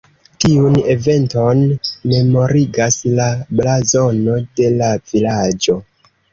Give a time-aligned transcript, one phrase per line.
[0.43, 1.61] Tiun eventon
[2.15, 3.29] memorigas la
[3.61, 5.81] blazono de la vilaĝo.